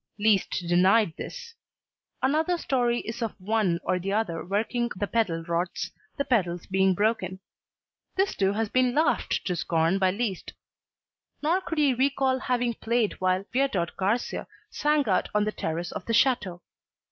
Liszt 0.17 0.63
denied 0.67 1.13
this. 1.15 1.53
Another 2.23 2.57
story 2.57 3.01
is 3.01 3.21
of 3.21 3.39
one 3.39 3.79
or 3.83 3.99
the 3.99 4.11
other 4.11 4.43
working 4.43 4.89
the 4.95 5.05
pedal 5.05 5.43
rods 5.43 5.91
the 6.17 6.25
pedals 6.25 6.65
being 6.65 6.95
broken. 6.95 7.39
This 8.15 8.35
too 8.35 8.53
has 8.53 8.67
been 8.67 8.95
laughed 8.95 9.45
to 9.45 9.55
scorn 9.55 9.99
by 9.99 10.09
Liszt. 10.09 10.53
Nor 11.43 11.61
could 11.61 11.77
he 11.77 11.93
recall 11.93 12.39
having 12.39 12.73
played 12.73 13.21
while 13.21 13.45
Viardot 13.53 13.95
Garcia 13.95 14.47
sang 14.71 15.07
out 15.07 15.29
on 15.35 15.43
the 15.43 15.51
terrace 15.51 15.91
of 15.91 16.05
the 16.05 16.15
chateau. 16.15 16.63